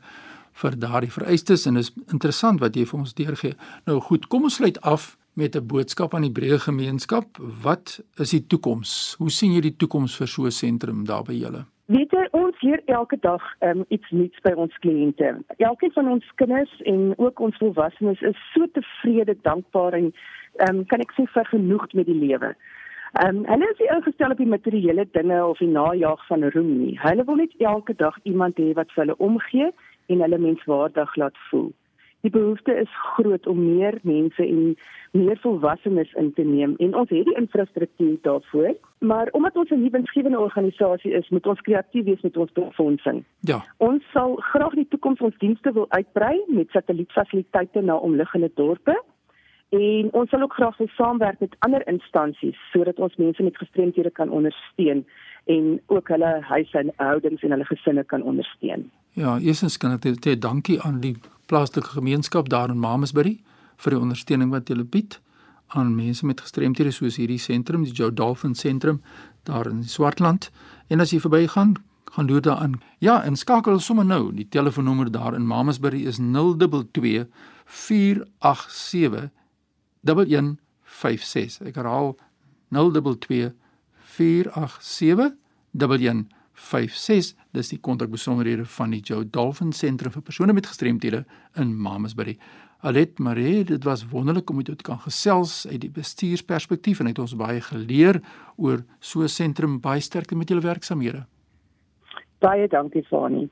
vir 0.53 0.79
daardie 0.79 1.13
vereistes 1.13 1.67
en 1.67 1.77
is 1.77 1.93
interessant 2.13 2.61
wat 2.61 2.75
jy 2.75 2.85
vir 2.85 2.99
ons 2.99 3.15
deurgee. 3.15 3.55
Nou 3.85 4.01
goed, 4.01 4.27
kom 4.27 4.43
ons 4.43 4.55
sluit 4.55 4.81
af 4.81 5.17
met 5.33 5.57
'n 5.57 5.67
boodskap 5.67 6.15
aan 6.15 6.23
die 6.23 6.37
breë 6.39 6.59
gemeenskap. 6.59 7.27
Wat 7.63 8.01
is 8.17 8.31
die 8.31 8.47
toekoms? 8.47 9.15
Hoe 9.19 9.31
sien 9.31 9.53
jy 9.53 9.61
die 9.61 9.77
toekoms 9.77 10.17
vir 10.17 10.27
so 10.27 10.45
'n 10.45 10.51
sentrum 10.51 11.05
daar 11.05 11.23
by 11.23 11.33
julle? 11.33 11.65
Weet 11.87 12.11
jy, 12.11 12.29
leer 12.67 12.83
elke 12.85 13.19
dag 13.21 13.43
um, 13.61 13.85
iets 13.89 14.11
nuuts 14.11 14.41
by 14.47 14.53
ons 14.63 14.79
kliënte. 14.85 15.33
Elkeen 15.57 15.93
van 15.95 16.09
ons 16.17 16.33
kinders 16.41 16.73
en 16.93 17.13
ook 17.17 17.41
ons 17.41 17.61
volwassenes 17.63 18.23
is 18.31 18.41
so 18.53 18.67
tevrede, 18.79 19.37
dankbaar 19.47 19.99
en 20.01 20.11
um, 20.67 20.83
kan 20.91 21.05
ek 21.05 21.15
sê 21.17 21.27
vergenoegd 21.37 21.95
met 21.99 22.11
die 22.11 22.19
lewe. 22.27 22.55
Ehm 23.23 23.37
um, 23.37 23.45
hulle 23.49 23.71
is 23.73 23.79
nie 23.81 23.91
ingestel 23.95 24.35
op 24.35 24.41
die 24.43 24.53
materiële 24.53 25.07
dinge 25.17 25.39
of 25.47 25.59
die 25.63 25.71
najag 25.73 26.27
van 26.29 26.49
roem 26.57 26.73
nie. 26.83 26.95
Hulle 27.01 27.25
wil 27.25 27.39
net 27.41 27.55
elke 27.59 27.95
dag 27.97 28.19
iemand 28.23 28.59
hê 28.61 28.73
wat 28.79 28.93
vir 28.93 29.05
hulle 29.05 29.19
omgee 29.29 29.71
en 30.13 30.25
hulle 30.27 30.39
menswaardig 30.39 31.17
laat 31.23 31.39
voel. 31.51 31.71
Die 32.27 32.33
behoefte 32.35 32.75
is 32.75 32.91
groot 33.15 33.47
om 33.47 33.59
meer 33.77 33.99
mense 34.03 34.43
en 34.43 34.73
meer 35.11 35.39
volwassenes 35.43 36.13
in 36.19 36.33
te 36.35 36.43
neem 36.43 36.73
en 36.83 36.95
ons 36.99 37.11
het 37.15 37.29
die 37.29 37.37
infrastruktuur 37.39 38.17
daarvoor, 38.25 38.73
maar 38.99 39.29
omdat 39.39 39.57
ons 39.57 39.71
'n 39.71 39.79
nuwe 39.79 39.91
winsgewende 39.91 40.41
organisasie 40.41 41.13
is, 41.13 41.29
moet 41.29 41.47
ons 41.47 41.61
kreatief 41.61 42.05
wees 42.05 42.21
met 42.21 42.37
ons 42.37 42.53
befondsing. 42.53 43.25
Ja. 43.41 43.65
Ons 43.77 44.03
sal 44.13 44.35
graag 44.37 44.73
in 44.73 44.83
die 44.83 44.89
toekoms 44.89 45.21
ons 45.21 45.39
dienste 45.39 45.73
wil 45.73 45.87
uitbrei 45.89 46.43
met 46.47 46.71
satellietfasiliteite 46.71 47.81
na 47.81 47.97
omliggende 47.97 48.51
dorpe. 48.55 49.03
En 49.69 50.09
ons 50.13 50.31
sal 50.31 50.43
ook 50.43 50.53
graag 50.53 50.77
wil 50.77 50.89
saamwerk 50.89 51.41
met 51.41 51.57
ander 51.59 51.87
instansies 51.87 52.59
sodat 52.73 52.99
ons 52.99 53.17
mense 53.17 53.43
met 53.43 53.57
gestremthede 53.57 54.11
kan 54.11 54.31
ondersteun 54.31 55.07
en 55.45 55.81
ook 55.87 56.09
hulle 56.09 56.41
huishoudings 56.41 57.43
en 57.43 57.51
hulle 57.51 57.65
gesinne 57.65 58.05
kan 58.05 58.23
ondersteun. 58.23 58.91
Ja, 59.13 59.39
eerstens 59.39 59.77
kan 59.77 59.93
ek 59.93 60.05
sê 60.27 60.39
dankie 60.39 60.81
aan 60.83 61.01
die 61.01 61.17
plaaslike 61.47 61.95
gemeenskap 61.95 62.49
daar 62.49 62.71
in 62.71 62.79
Mamasbury 62.79 63.41
vir 63.77 63.95
die 63.95 64.01
ondersteuning 64.01 64.51
wat 64.51 64.69
hulle 64.73 64.85
bied 64.85 65.21
aan 65.75 65.95
mense 65.97 66.27
met 66.27 66.41
gestremthede 66.41 66.93
soos 66.95 67.17
hierdie 67.19 67.41
sentrum, 67.43 67.85
die 67.85 67.93
Joe 67.93 68.13
Dolphin 68.15 68.55
sentrum 68.55 69.03
daar 69.49 69.67
in 69.67 69.85
Swartland. 69.85 70.51
En 70.89 71.01
as 71.03 71.11
jy 71.11 71.21
verbygaan, 71.21 71.75
gaan 72.13 72.27
loer 72.27 72.41
daaraan. 72.43 72.81
Ja, 72.99 73.23
en 73.25 73.37
skakel 73.37 73.81
sommer 73.81 74.07
nou. 74.07 74.33
Die 74.35 74.49
telefoonnommer 74.49 75.11
daar 75.11 75.35
in 75.35 75.47
Mamasbury 75.47 76.05
is 76.07 76.17
022 76.19 77.27
487 77.65 79.31
1156. 80.07 81.67
Ek 81.67 81.75
herhaal 81.75 82.15
022 82.71 83.53
487 84.17 85.35
1156. 85.73 86.36
56 86.57 87.37
dis 87.53 87.69
die 87.69 87.81
kontakbesonderhede 87.81 88.65
van 88.77 88.91
die 88.91 89.01
Joe 89.01 89.25
Dolphin 89.29 89.73
Sentrum 89.73 90.13
vir 90.13 90.25
persone 90.25 90.55
met 90.57 90.67
gestremthede 90.67 91.25
in 91.61 91.75
Mamasbury. 91.77 92.37
Alet 92.81 93.19
Marie, 93.19 93.65
dit 93.65 93.85
was 93.85 94.05
wonderlik 94.09 94.51
om 94.51 94.57
met 94.61 94.67
jou 94.67 94.77
te 94.77 94.85
kan 94.85 94.99
gesels 95.05 95.67
uit 95.67 95.81
die 95.81 95.91
bestuursperspektief 95.93 97.01
en 97.01 97.11
het 97.11 97.19
ons 97.19 97.37
baie 97.37 97.61
geleer 97.61 98.21
oor 98.57 98.85
so 99.01 99.23
'n 99.23 99.29
sentrum 99.29 99.81
baie 99.81 100.01
sterkte 100.01 100.37
met 100.37 100.49
julle 100.49 100.61
werksamehede. 100.61 101.27
Baie 102.39 102.69
dankie 102.69 103.03
Fani. 103.03 103.49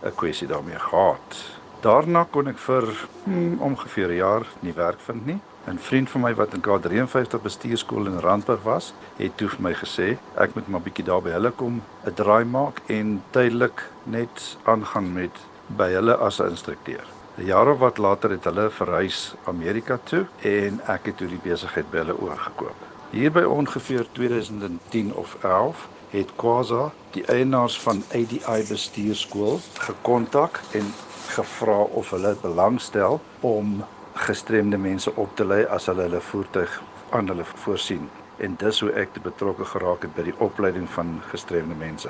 'n 0.03 0.15
kwessie 0.15 0.48
daarmee 0.48 0.79
gehad. 0.79 1.58
Daarna 1.82 2.25
kon 2.29 2.48
ek 2.48 2.58
vir 2.58 3.08
hmm, 3.24 3.60
ongeveer 3.60 4.10
'n 4.10 4.15
jaar 4.15 4.46
nie 4.60 4.74
werk 4.74 5.00
vind 5.00 5.25
nie. 5.25 5.39
'n 5.67 5.77
Vriend 5.77 6.10
van 6.10 6.22
my 6.22 6.36
wat 6.36 6.53
in 6.53 6.62
K53 6.62 7.41
bestuurskool 7.41 8.06
in 8.06 8.20
Randburg 8.20 8.63
was, 8.63 8.94
het 9.17 9.38
toe 9.38 9.50
vir 9.50 9.62
my 9.62 9.74
gesê 9.74 10.17
ek 10.36 10.56
moet 10.56 10.67
maar 10.67 10.82
bietjie 10.82 11.06
daar 11.06 11.22
by 11.22 11.29
hulle 11.29 11.51
kom, 11.51 11.82
'n 12.06 12.13
draai 12.13 12.46
maak 12.46 12.82
en 12.88 13.24
tydelik 13.32 13.84
net 14.03 14.58
aangaan 14.63 15.13
met 15.13 15.36
by 15.67 15.91
hulle 15.91 16.15
as 16.15 16.39
'n 16.39 16.50
instrukteur. 16.50 17.17
'n 17.38 17.46
jaar 17.46 17.67
of 17.67 17.77
wat 17.77 17.98
later 17.98 18.29
het 18.29 18.44
hulle 18.44 18.70
verhuis 18.70 19.36
Amerika 19.44 20.00
toe 20.03 20.25
en 20.41 20.79
ek 20.88 21.06
het 21.06 21.17
toe 21.17 21.27
die 21.27 21.41
besigheid 21.44 21.89
by 21.91 21.98
hulle 21.98 22.15
oorgekoop. 22.17 22.86
Hier 23.12 23.32
by 23.32 23.44
ongeveer 23.46 24.08
2010 24.12 25.13
of 25.13 25.38
11 25.44 25.88
het 26.10 26.32
Quasa 26.36 26.91
die 27.13 27.25
eienaars 27.25 27.77
van 27.82 28.01
ADI 28.10 28.63
bestuurskool 28.70 29.60
gekontak 29.77 30.60
en 30.72 30.89
gevra 31.27 31.77
of 32.01 32.10
hulle 32.10 32.36
belangstel 32.41 33.22
om 33.39 33.84
gestremde 34.13 34.77
mense 34.77 35.15
op 35.15 35.36
te 35.36 35.46
lei 35.46 35.63
as 35.65 35.86
hulle 35.86 36.01
hulle 36.10 36.22
voertuig 36.22 36.82
aan 37.10 37.27
hulle 37.27 37.46
voorsien 37.53 38.10
en 38.38 38.56
dis 38.58 38.79
hoe 38.79 38.91
ek 38.91 39.22
betrokke 39.22 39.65
geraak 39.65 40.01
het 40.01 40.15
by 40.15 40.25
die 40.32 40.39
opleiding 40.39 40.89
van 40.89 41.20
gestremde 41.29 41.77
mense. 41.77 42.10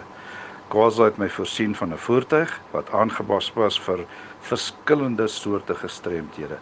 Kwaza 0.67 1.03
het 1.03 1.17
my 1.17 1.29
voorsien 1.29 1.75
van 1.75 1.93
'n 1.93 1.97
voertuig 1.97 2.59
wat 2.71 2.89
aangepas 2.91 3.51
was 3.55 3.79
vir 3.79 4.05
verskillende 4.41 5.27
soorte 5.27 5.75
gestremthede 5.75 6.57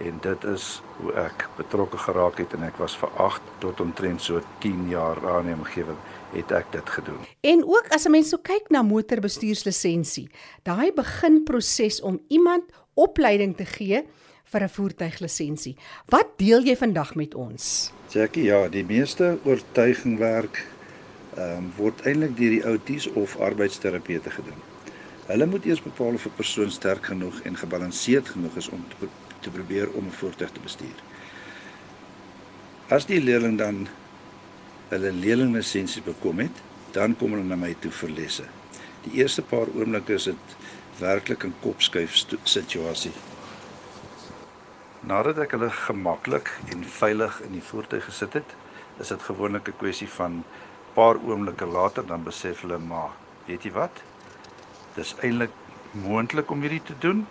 en 0.00 0.18
dit 0.22 0.44
is 0.44 0.66
hoe 0.98 1.12
ek 1.20 1.44
betrokke 1.58 1.98
geraak 2.00 2.38
het 2.40 2.54
en 2.56 2.64
ek 2.64 2.78
was 2.80 2.96
vir 2.96 3.10
8 3.20 3.50
tot 3.64 3.80
omtrent 3.84 4.22
so 4.24 4.40
10 4.64 4.88
jaar 4.92 5.20
aan 5.34 5.50
die 5.50 5.56
omgewing 5.56 5.98
het 6.32 6.54
ek 6.56 6.70
dit 6.72 6.92
gedoen. 6.96 7.20
En 7.40 7.64
ook 7.64 7.90
as 7.94 8.06
'n 8.06 8.10
mens 8.10 8.28
so 8.28 8.38
kyk 8.38 8.70
na 8.70 8.82
motorbestuurslisensie, 8.82 10.30
daai 10.62 10.92
beginproses 10.92 12.00
om 12.00 12.20
iemand 12.28 12.64
opleiding 12.94 13.56
te 13.56 13.64
gee 13.64 14.04
vir 14.44 14.62
'n 14.62 14.68
voertuiglisensie. 14.68 15.76
Wat 16.08 16.26
deel 16.36 16.62
jy 16.62 16.76
vandag 16.76 17.14
met 17.14 17.34
ons? 17.34 17.92
Jackie, 18.08 18.44
ja, 18.44 18.68
die 18.68 18.84
meeste 18.84 19.38
oortuigingwerk 19.44 20.66
ehm 21.36 21.56
um, 21.56 21.72
word 21.76 22.00
eintlik 22.06 22.36
deur 22.36 22.50
die 22.50 22.64
outies 22.64 23.06
of 23.06 23.36
arbeidsterapeute 23.38 24.30
gedoen. 24.30 24.69
Hulle 25.30 25.46
moet 25.46 25.64
eers 25.64 25.82
bepaal 25.82 26.16
of 26.18 26.26
'n 26.26 26.34
persoon 26.34 26.70
sterk 26.70 27.04
genoeg 27.06 27.40
en 27.46 27.56
gebalanseerd 27.56 28.28
genoeg 28.28 28.56
is 28.56 28.68
om 28.68 28.88
te, 28.88 29.08
te 29.40 29.50
probeer 29.50 29.90
om 29.90 30.06
'n 30.06 30.18
voertuig 30.20 30.50
te 30.50 30.60
bestuur. 30.60 30.98
As 32.88 33.06
die 33.06 33.20
leerling 33.22 33.58
dan 33.58 33.88
hulle 34.88 35.12
leerlinglisensie 35.12 36.02
bekom 36.02 36.38
het, 36.38 36.64
dan 36.90 37.16
kom 37.16 37.30
hulle 37.32 37.44
na 37.44 37.56
my 37.56 37.74
toe 37.74 37.92
vir 38.00 38.10
lesse. 38.10 38.48
Die 39.06 39.12
eerste 39.22 39.42
paar 39.42 39.70
oomblikke 39.70 40.12
is 40.18 40.24
dit 40.24 40.56
werklik 40.98 41.44
'n 41.44 41.54
kopskuif 41.60 42.18
situasie. 42.42 43.14
Nadat 45.00 45.38
ek 45.38 45.50
hulle 45.50 45.70
gemaklik 45.70 46.60
en 46.66 46.84
veilig 46.84 47.40
in 47.40 47.52
die 47.52 47.62
voertuig 47.70 48.04
gesit 48.04 48.32
het, 48.32 48.56
is 48.98 49.08
dit 49.08 49.22
gewoonlik 49.22 49.68
'n 49.68 49.78
kwessie 49.78 50.10
van 50.18 50.44
paar 50.92 51.16
oomblikke 51.22 51.66
later 51.66 52.06
dan 52.06 52.24
besef 52.24 52.60
hulle 52.60 52.78
maar, 52.78 53.12
weet 53.46 53.62
jy 53.62 53.70
wat? 53.72 54.09
Dis 54.94 55.14
eintlik 55.22 55.52
moontlik 55.92 56.50
om 56.50 56.60
hierdie 56.60 56.82
te 56.82 56.94
doen 56.98 57.26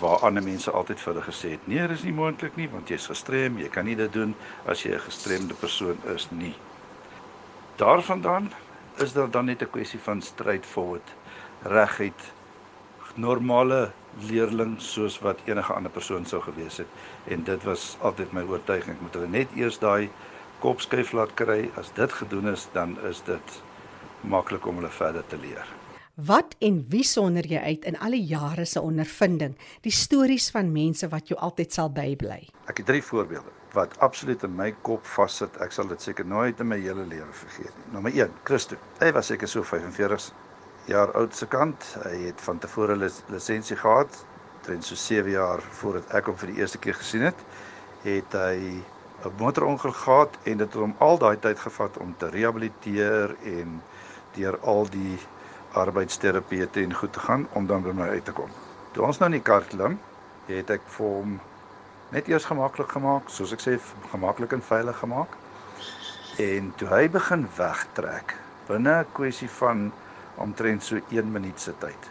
waar 0.00 0.24
ander 0.26 0.42
mense 0.42 0.70
altyd 0.70 1.00
vir 1.00 1.12
hulle 1.12 1.24
gesê 1.26 1.50
het 1.54 1.66
nee, 1.70 1.86
dis 1.88 2.04
nie 2.06 2.14
moontlik 2.16 2.56
nie 2.56 2.68
want 2.72 2.90
jy's 2.90 3.08
gestrem, 3.10 3.58
jy 3.60 3.68
kan 3.72 3.86
nie 3.88 3.96
dit 3.98 4.12
doen 4.12 4.34
as 4.66 4.82
jy 4.84 4.94
'n 4.94 5.06
gestremde 5.06 5.54
persoon 5.54 5.98
is 6.14 6.28
nie. 6.30 6.54
Daarvandaan 7.76 8.50
is 8.98 9.12
daar 9.12 9.30
dan 9.30 9.44
net 9.44 9.62
'n 9.62 9.70
kwessie 9.70 10.00
van 10.00 10.22
straightforward 10.22 11.12
reguit 11.62 12.32
normale 13.14 13.92
leerling 14.20 14.80
soos 14.80 15.18
wat 15.18 15.38
enige 15.44 15.72
ander 15.72 15.90
persoon 15.90 16.26
sou 16.26 16.42
gewees 16.42 16.76
het. 16.76 16.88
En 17.24 17.44
dit 17.44 17.62
was 17.62 17.96
altyd 18.00 18.32
my 18.32 18.42
oortuiging 18.42 18.96
ek 18.96 19.00
moet 19.00 19.14
hulle 19.14 19.28
net 19.28 19.48
eers 19.54 19.78
daai 19.78 20.10
kopskuif 20.58 21.12
laat 21.12 21.34
kry. 21.34 21.70
As 21.76 21.92
dit 21.92 22.12
gedoen 22.12 22.48
is 22.48 22.68
dan 22.72 22.98
is 23.10 23.22
dit 23.22 23.62
maklik 24.20 24.66
om 24.66 24.76
hulle 24.76 24.90
verder 24.90 25.26
te 25.26 25.36
leer 25.36 25.83
Wat 26.14 26.52
en 26.62 26.76
wie 26.88 27.02
sonder 27.02 27.42
jy 27.42 27.58
uit 27.58 27.86
in 27.90 27.96
al 27.98 28.14
die 28.14 28.22
jare 28.22 28.62
se 28.70 28.78
ondervinding, 28.78 29.56
die 29.82 29.90
stories 29.90 30.46
van 30.54 30.68
mense 30.70 31.08
wat 31.10 31.26
jou 31.26 31.34
altyd 31.42 31.74
sal 31.74 31.90
bybly? 31.90 32.36
Ek 32.70 32.78
het 32.78 32.86
drie 32.86 33.02
voorbeelde 33.02 33.50
wat 33.74 33.96
absoluut 33.98 34.44
in 34.46 34.54
my 34.54 34.68
kop 34.86 35.02
vassit. 35.10 35.58
Ek 35.58 35.74
sal 35.74 35.90
dit 35.90 35.98
seker 36.06 36.22
nooit 36.30 36.62
in 36.62 36.70
my 36.70 36.78
hele 36.78 37.02
lewe 37.10 37.34
vergeet 37.34 37.74
nie. 37.80 37.88
Nommer 37.96 38.14
1, 38.14 38.30
Christo. 38.46 38.78
Hy 39.00 39.10
was 39.16 39.32
seker 39.32 39.50
so 39.50 39.66
45 39.66 40.30
jaar 40.86 41.10
oud 41.18 41.34
se 41.34 41.50
kant. 41.50 41.88
Hy 42.04 42.28
het 42.28 42.46
van 42.46 42.62
tevore 42.62 42.94
'n 42.94 43.10
lisensie 43.34 43.76
gehad, 43.82 44.22
teen 44.62 44.82
so 44.82 44.94
7 44.94 45.34
jaar 45.34 45.66
voordat 45.82 46.14
ek 46.14 46.30
hom 46.30 46.38
vir 46.38 46.54
die 46.54 46.60
eerste 46.62 46.78
keer 46.78 46.94
gesien 46.94 47.26
het, 47.26 47.42
het 48.06 48.32
hy 48.32 48.78
'n 49.26 49.34
motorongeluk 49.42 49.96
gehad 50.06 50.38
en 50.44 50.58
dit 50.62 50.66
het 50.72 50.78
hom 50.78 50.94
al 50.98 51.18
daai 51.18 51.36
tyd 51.40 51.58
gevat 51.58 51.98
om 51.98 52.14
te 52.18 52.30
rehabiliteer 52.30 53.34
en 53.42 53.82
deur 54.36 54.58
al 54.62 54.86
die 54.90 55.18
arbeidsterapeute 55.74 56.82
en 56.82 56.94
goed 56.94 57.12
te 57.12 57.20
gaan 57.20 57.46
om 57.52 57.66
dan 57.66 57.82
by 57.82 57.92
my 57.96 58.08
uit 58.14 58.24
te 58.24 58.32
kom. 58.32 58.50
Toe 58.92 59.04
ons 59.06 59.18
nou 59.18 59.30
in 59.30 59.38
die 59.38 59.44
kar 59.44 59.66
klim, 59.70 59.98
het 60.46 60.70
ek 60.70 60.84
vir 60.96 61.06
hom 61.18 61.38
net 62.14 62.28
eers 62.30 62.46
gemaklik 62.46 62.92
gemaak, 62.94 63.30
soos 63.32 63.52
ek 63.56 63.62
sê, 63.64 63.76
gemaklik 64.12 64.54
en 64.54 64.62
veilig 64.62 64.98
gemaak. 65.02 65.34
En 66.42 66.72
toe 66.78 66.88
hy 66.92 67.08
begin 67.10 67.46
wegtrek 67.58 68.36
binne 68.68 68.94
'n 69.02 69.12
kwessie 69.12 69.50
van 69.60 69.92
omtrent 70.36 70.82
so 70.82 71.00
1 71.10 71.32
minuut 71.32 71.60
se 71.60 71.72
tyd. 71.78 72.10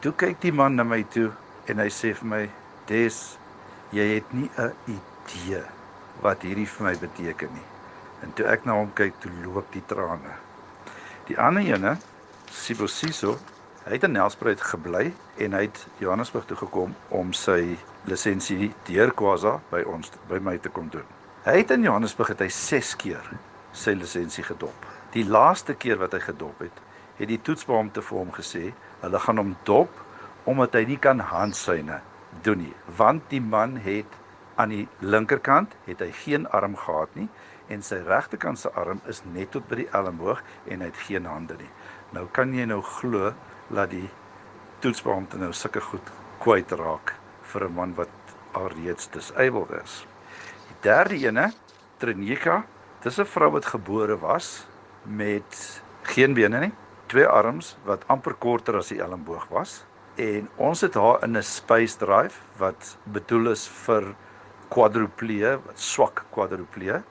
Toe 0.00 0.12
kyk 0.12 0.40
die 0.40 0.52
man 0.52 0.74
na 0.74 0.84
my 0.84 1.02
toe 1.02 1.30
en 1.66 1.78
hy 1.78 1.88
sê 1.88 2.14
vir 2.14 2.28
my: 2.28 2.50
"Des, 2.86 3.38
jy 3.90 4.14
het 4.14 4.32
nie 4.32 4.50
'n 4.58 4.72
idee 4.86 5.62
wat 6.20 6.42
hierdie 6.42 6.66
vir 6.66 6.86
my 6.86 6.96
beteken 6.96 7.50
nie." 7.52 7.68
En 8.22 8.32
toe 8.32 8.46
ek 8.46 8.64
na 8.64 8.72
hom 8.72 8.92
kyk, 8.94 9.20
toe 9.20 9.30
loop 9.44 9.72
die 9.72 9.82
trane. 9.86 10.34
Die 11.26 11.38
ander 11.38 11.62
ene 11.62 11.96
Sibosiso, 12.52 13.36
hy 13.84 13.96
het 13.96 14.04
in 14.06 14.14
Nelspruit 14.16 14.60
gebly 14.70 15.10
en 15.44 15.54
hy 15.56 15.62
het 15.66 15.80
Johannesburg 16.00 16.46
toe 16.48 16.56
gekom 16.60 16.94
om 17.14 17.32
sy 17.36 17.76
lisensie 18.08 18.70
deur 18.88 19.12
Kwasa 19.16 19.58
by 19.70 19.82
ons 19.88 20.12
by 20.30 20.40
my 20.44 20.56
te 20.62 20.72
kom 20.72 20.88
doen. 20.92 21.06
Hy 21.44 21.58
het 21.60 21.72
in 21.74 21.86
Johannesburg 21.86 22.32
het 22.34 22.44
hy 22.44 22.50
6 22.52 22.94
keer 23.00 23.32
sy 23.76 23.94
lisensie 23.96 24.44
gedop. 24.44 24.86
Die 25.14 25.24
laaste 25.24 25.76
keer 25.76 26.00
wat 26.00 26.16
hy 26.16 26.22
gedop 26.24 26.60
het, 26.64 26.84
het 27.18 27.28
die 27.30 27.40
toetsbeampte 27.44 28.04
vir 28.04 28.18
hom 28.18 28.32
gesê, 28.36 28.68
hulle 29.02 29.20
gaan 29.24 29.42
hom 29.42 29.56
dop 29.68 30.04
omdat 30.48 30.76
hy 30.78 30.84
nie 30.88 31.00
kan 31.02 31.20
handsyne 31.20 32.00
doen 32.44 32.62
nie, 32.62 32.74
want 32.96 33.24
die 33.32 33.42
man 33.42 33.76
het 33.84 34.18
aan 34.58 34.72
die 34.72 34.86
linkerkant 35.00 35.74
het 35.86 36.00
hy 36.02 36.10
geen 36.24 36.48
arm 36.56 36.76
gehad 36.76 37.12
nie 37.18 37.28
en 37.72 37.84
sy 37.84 38.00
regterkant 38.06 38.58
se 38.58 38.72
arm 38.80 39.00
is 39.12 39.20
net 39.34 39.52
tot 39.54 39.66
by 39.68 39.82
die 39.82 39.90
elmboog 39.94 40.40
en 40.66 40.82
hy 40.82 40.88
het 40.88 41.02
geen 41.06 41.28
hande 41.28 41.58
nie. 41.60 41.70
Nou 42.16 42.24
kan 42.32 42.54
jy 42.54 42.64
nou 42.64 42.80
glo 42.82 43.34
dat 43.68 43.90
die 43.92 44.08
toetsbeampte 44.80 45.36
nou 45.36 45.50
sulke 45.52 45.82
goed 45.84 46.12
kwyt 46.40 46.72
raak 46.72 47.12
vir 47.52 47.64
'n 47.68 47.74
man 47.74 47.94
wat 47.94 48.14
alreeds 48.54 49.10
disabled 49.12 49.70
is. 49.84 50.06
Die 50.68 50.76
derde 50.82 51.16
ene, 51.16 51.52
Trinika, 51.98 52.64
dis 53.02 53.18
'n 53.18 53.24
vrou 53.24 53.50
wat 53.50 53.66
gebore 53.66 54.16
was 54.16 54.66
met 55.04 55.82
geen 56.02 56.34
bene 56.34 56.60
nie, 56.60 56.72
twee 57.06 57.26
arms 57.26 57.76
wat 57.84 58.04
amper 58.08 58.34
korter 58.34 58.76
as 58.76 58.88
die 58.88 59.00
elmboog 59.00 59.48
was 59.48 59.84
en 60.16 60.48
ons 60.56 60.80
het 60.80 60.94
haar 60.94 61.22
in 61.22 61.36
'n 61.36 61.42
space 61.42 61.96
drive 61.98 62.40
wat 62.58 62.96
bedoel 63.04 63.50
is 63.50 63.68
vir 63.68 64.14
quadriplee, 64.68 65.58
swak 65.74 66.24
quadriplee 66.30 67.02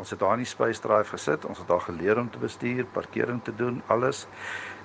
Ons 0.00 0.10
het 0.10 0.18
daar 0.18 0.32
in 0.32 0.44
die 0.44 0.48
space 0.48 0.80
drive 0.80 1.12
gesit. 1.12 1.44
Ons 1.44 1.58
het 1.58 1.68
daar 1.68 1.80
geleer 1.80 2.18
om 2.18 2.30
te 2.30 2.38
bestuur, 2.38 2.84
parkering 2.84 3.42
te 3.44 3.54
doen, 3.54 3.82
alles. 3.86 4.26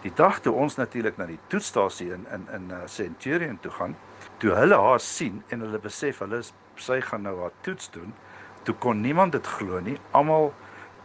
Die 0.03 0.11
dag 0.13 0.39
toe 0.39 0.53
ons 0.53 0.75
natuurlik 0.75 1.17
na 1.17 1.25
die 1.25 1.39
toetsstasie 1.47 2.11
in 2.13 2.27
in 2.33 2.47
in 2.53 2.69
uh, 2.71 2.83
Centurion 2.85 3.59
toe 3.59 3.71
gaan, 3.71 3.95
toe 4.37 4.51
hulle 4.55 4.75
haar 4.75 4.99
sien 4.99 5.43
en 5.47 5.63
hulle 5.65 5.79
besef 5.79 6.19
hulle 6.19 6.41
is 6.43 6.53
sy 6.75 6.99
gaan 7.01 7.25
nou 7.25 7.39
haar 7.41 7.55
toets 7.65 7.89
doen, 7.91 8.13
toe 8.63 8.75
kon 8.75 9.01
niemand 9.01 9.31
dit 9.31 9.47
glo 9.47 9.79
nie. 9.79 9.97
Almal 10.11 10.53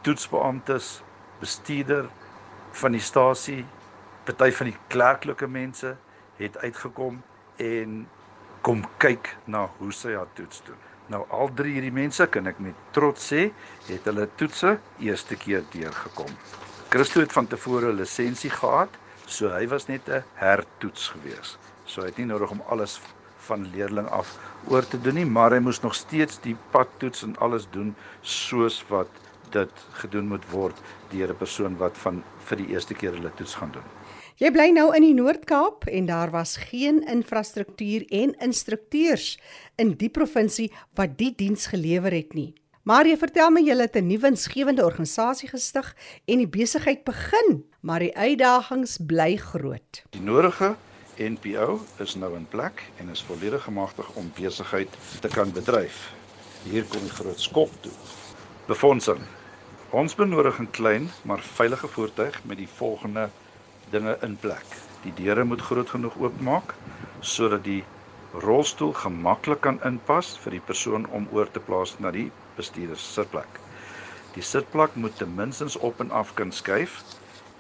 toetsbeamptes, 0.03 1.03
bestuurder 1.41 2.09
van 2.73 2.93
die 2.93 3.01
stasie, 3.01 3.65
party 4.25 4.51
van 4.53 4.71
die 4.71 4.79
klerklike 4.93 5.47
mense 5.47 5.97
het 6.39 6.59
uitgekom 6.59 7.23
en 7.57 8.03
kom 8.63 8.85
kyk 9.03 9.37
na 9.45 9.69
hoe 9.79 9.93
sy 9.95 10.15
haar 10.15 10.31
toets 10.39 10.63
doen. 10.67 10.92
Nou 11.11 11.25
al 11.31 11.51
drie 11.55 11.73
hierdie 11.75 11.93
mense 11.95 12.27
kan 12.27 12.47
ek 12.47 12.61
met 12.63 12.75
trots 12.93 13.33
sê, 13.33 13.51
het 13.89 14.05
hulle 14.05 14.29
toetse 14.37 14.79
eerste 15.01 15.37
keer 15.37 15.65
deurgekom. 15.73 16.31
Christo 16.93 17.21
het 17.21 17.33
van 17.33 17.47
tevore 17.47 17.93
'n 17.93 17.97
lisensie 17.97 18.51
gehad, 18.51 18.91
so 19.27 19.49
hy 19.49 19.67
was 19.67 19.89
net 19.89 20.09
'n 20.09 20.25
hertoets 20.35 21.09
gewees. 21.09 21.57
So 21.87 22.03
hy 22.03 22.07
het 22.07 22.19
nie 22.19 22.27
nodig 22.27 22.51
om 22.51 22.63
alles 22.69 23.01
van 23.47 23.71
leerling 23.75 24.09
af 24.09 24.39
oor 24.69 24.87
te 24.87 25.01
doen 25.01 25.15
nie, 25.15 25.27
maar 25.27 25.51
hy 25.51 25.59
moes 25.59 25.81
nog 25.81 25.95
steeds 25.95 26.41
die 26.41 26.57
padtoets 26.71 27.23
en 27.23 27.37
alles 27.39 27.67
doen 27.71 27.95
soos 28.21 28.85
wat 28.89 29.09
dit 29.51 29.71
gedoen 29.93 30.29
moet 30.29 30.45
word 30.51 30.77
deur 31.11 31.29
'n 31.31 31.37
persoon 31.37 31.77
wat 31.77 31.99
van 31.99 32.23
vir 32.47 32.57
die 32.57 32.69
eerste 32.69 32.95
keer 32.95 33.13
hulle 33.13 33.35
toets 33.35 33.55
gaan 33.55 33.73
doen. 33.73 34.02
Jy 34.43 34.49
bly 34.51 34.73
nou 34.75 34.89
in 34.91 35.05
die 35.05 35.15
Noord-Kaap 35.15 35.85
en 35.87 36.09
daar 36.09 36.33
was 36.35 36.57
geen 36.59 36.97
infrastruktuur 37.07 38.03
en 38.11 38.33
instrukteurs 38.43 39.37
in 39.79 39.93
die 40.01 40.09
provinsie 40.11 40.65
wat 40.99 41.13
die 41.21 41.29
diens 41.39 41.69
gelewer 41.71 42.11
het 42.11 42.35
nie. 42.35 42.49
Maar 42.83 43.07
jy 43.07 43.15
vertel 43.21 43.53
my 43.55 43.61
jy 43.63 43.77
het 43.79 43.95
'n 43.95 44.09
nuwe 44.09 44.27
insgewende 44.35 44.83
organisasie 44.83 45.49
gestig 45.49 45.95
en 46.27 46.39
die 46.43 46.49
besigheid 46.49 47.05
begin, 47.05 47.63
maar 47.83 48.01
die 48.01 48.17
uitdagings 48.17 48.99
bly 49.07 49.37
groot. 49.37 50.03
Die 50.11 50.21
nodige 50.21 50.75
NPO 51.19 51.81
is 52.01 52.17
nou 52.17 52.35
in 52.35 52.47
plek 52.51 52.83
en 52.99 53.11
is 53.11 53.23
volledig 53.23 53.63
gemagtig 53.63 54.11
om 54.17 54.33
besigheid 54.35 54.91
te 55.21 55.29
kan 55.29 55.53
bedryf. 55.53 56.11
Hier 56.65 56.83
kom 56.83 57.01
die 57.03 57.15
groot 57.15 57.41
skop 57.41 57.71
toe. 57.81 57.93
Befondsing. 58.67 59.23
Ons 59.91 60.15
benodig 60.15 60.59
'n 60.59 60.71
klein 60.71 61.11
maar 61.23 61.41
veilige 61.41 61.87
voertuig 61.89 62.45
met 62.45 62.57
die 62.57 62.69
volgende 62.69 63.31
dinge 63.93 64.17
in 64.27 64.37
plek. 64.41 64.77
Die 65.05 65.13
deure 65.13 65.45
moet 65.45 65.63
groot 65.69 65.91
genoeg 65.95 66.17
oopmaak 66.17 66.77
sodat 67.21 67.65
die 67.65 67.83
rolstoel 68.33 68.93
gemaklik 68.97 69.61
kan 69.67 69.81
inpas 69.87 70.33
vir 70.43 70.57
die 70.57 70.65
persoon 70.71 71.07
om 71.19 71.29
oor 71.31 71.51
te 71.53 71.61
plaas 71.61 71.99
na 72.01 72.11
die 72.15 72.31
bestuurder 72.57 72.99
se 72.99 73.11
sitplek. 73.21 73.61
Die 74.35 74.45
sitplek 74.45 74.97
moet 74.97 75.19
ten 75.21 75.35
minste 75.37 75.69
op 75.81 76.01
en 76.01 76.11
af 76.11 76.35
kan 76.35 76.53
skuif 76.53 77.03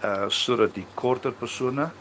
uh 0.02 0.28
sodat 0.28 0.74
die 0.74 0.88
korter 0.94 1.32
persone 1.32 1.92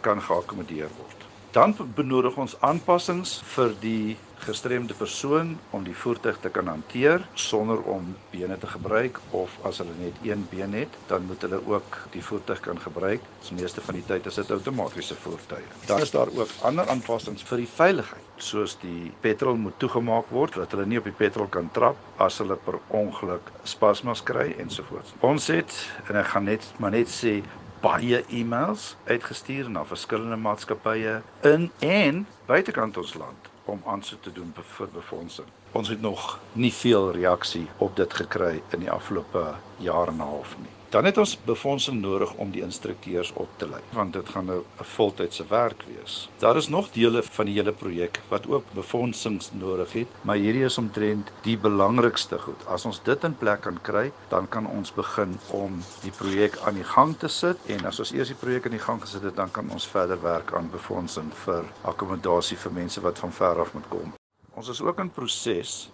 kan 0.00 0.22
geakkommodeer 0.22 0.94
word. 0.96 1.27
Dan 1.58 1.74
benodig 1.94 2.36
ons 2.38 2.52
aanpassings 2.62 3.32
vir 3.50 3.72
die 3.82 4.16
gestremde 4.44 4.94
persoon 4.94 5.56
om 5.74 5.82
die 5.82 5.96
voertuig 5.96 6.36
te 6.38 6.52
kan 6.54 6.70
hanteer 6.70 7.24
sonder 7.34 7.80
om 7.82 8.12
bene 8.30 8.54
te 8.62 8.70
gebruik 8.70 9.18
of 9.34 9.56
as 9.66 9.80
hulle 9.82 9.96
net 9.98 10.20
een 10.22 10.44
been 10.52 10.76
het, 10.78 10.94
dan 11.10 11.26
moet 11.26 11.42
hulle 11.42 11.58
ook 11.66 11.98
die 12.14 12.22
voertuig 12.22 12.62
kan 12.62 12.78
gebruik. 12.86 13.26
Die 13.48 13.58
meeste 13.58 13.82
van 13.82 13.98
die 13.98 14.04
tyd 14.06 14.30
is 14.30 14.38
dit 14.38 14.54
outomatiese 14.54 15.18
voertuie. 15.18 15.66
Dan 15.90 16.06
is 16.06 16.14
daar 16.14 16.30
ook 16.30 16.54
ander 16.62 16.86
aanpassings 16.94 17.42
vir 17.50 17.64
die 17.64 17.70
veiligheid, 17.74 18.30
soos 18.36 18.78
die 18.78 19.10
petrol 19.20 19.58
moet 19.58 19.82
toegemaak 19.82 20.30
word 20.30 20.60
dat 20.62 20.76
hulle 20.76 20.86
nie 20.86 21.02
op 21.02 21.10
die 21.10 21.18
petrol 21.26 21.50
kan 21.50 21.72
trap 21.74 22.06
as 22.22 22.38
hulle 22.38 22.54
per 22.54 22.78
ongeluk 22.86 23.50
spasmas 23.66 24.22
kry 24.22 24.52
ensovoorts. 24.62 25.16
Ons 25.26 25.50
het 25.50 25.74
en 26.06 26.22
ek 26.22 26.36
gaan 26.36 26.52
net 26.52 26.70
maar 26.78 26.94
net 26.94 27.10
sê 27.10 27.40
baie 27.80 28.24
e-mails 28.28 28.96
uitgestuur 29.04 29.70
na 29.70 29.84
verskillende 29.84 30.36
maatskappye 30.36 31.20
in 31.40 31.70
en 31.78 32.26
buitekant 32.46 32.96
ons 32.96 33.14
land 33.14 33.52
om 33.64 33.82
aansoek 33.84 34.22
te 34.22 34.32
doen 34.32 34.54
vir 34.54 34.88
befondsing. 34.94 35.46
Ons 35.72 35.88
het 35.88 36.00
nog 36.00 36.38
nie 36.52 36.72
veel 36.72 37.12
reaksie 37.12 37.66
op 37.76 37.96
dit 37.96 38.14
gekry 38.14 38.62
in 38.72 38.80
die 38.86 38.90
afgelope 38.90 39.54
jaar 39.76 40.08
en 40.08 40.16
'n 40.16 40.30
half 40.32 40.56
nie. 40.58 40.77
Dan 40.88 41.04
het 41.04 41.18
ons 41.20 41.34
befondsing 41.44 42.00
nodig 42.00 42.30
om 42.40 42.48
die 42.50 42.62
instrukteurs 42.64 43.32
op 43.36 43.48
te 43.60 43.66
lei, 43.68 43.80
want 43.92 44.12
dit 44.12 44.28
gaan 44.28 44.50
'n 44.50 44.64
voltydse 44.96 45.44
werk 45.48 45.82
wees. 45.86 46.28
Daar 46.38 46.56
is 46.56 46.68
nog 46.68 46.90
dele 46.90 47.22
van 47.22 47.44
die 47.46 47.54
hele 47.54 47.72
projek 47.72 48.20
wat 48.28 48.46
ook 48.48 48.64
befondsings 48.72 49.50
nodig 49.52 49.92
het, 49.92 50.06
maar 50.20 50.36
hierdie 50.36 50.64
is 50.64 50.78
omtrent 50.78 51.30
die 51.42 51.58
belangrikste 51.58 52.38
goed. 52.38 52.66
As 52.66 52.84
ons 52.84 53.02
dit 53.02 53.24
in 53.24 53.36
plek 53.36 53.60
kan 53.60 53.78
kry, 53.82 54.12
dan 54.28 54.48
kan 54.48 54.66
ons 54.66 54.94
begin 54.94 55.38
om 55.50 55.82
die 56.02 56.10
projek 56.10 56.58
aan 56.58 56.74
die 56.74 56.84
gang 56.84 57.18
te 57.18 57.28
sit 57.28 57.58
en 57.66 57.84
as 57.84 57.98
ons 57.98 58.12
eers 58.12 58.28
die 58.28 58.40
projek 58.40 58.64
aan 58.64 58.76
die 58.78 58.86
gang 58.86 59.00
gesit 59.00 59.22
het, 59.22 59.36
dan 59.36 59.50
kan 59.50 59.70
ons 59.70 59.86
verder 59.86 60.22
werk 60.22 60.52
aan 60.52 60.70
befondsing 60.70 61.32
vir 61.44 61.64
akkommodasie 61.82 62.56
vir 62.56 62.72
mense 62.72 63.00
wat 63.00 63.18
van 63.18 63.32
ver 63.32 63.60
af 63.60 63.74
moet 63.74 63.88
kom. 63.88 64.12
Ons 64.54 64.68
is 64.68 64.80
ook 64.80 64.98
in 64.98 65.10
proses 65.10 65.90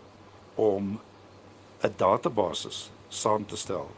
om 0.55 1.01
'n 1.83 1.95
database 1.97 2.69
saam 3.09 3.47
te 3.47 3.57
stel 3.57 3.91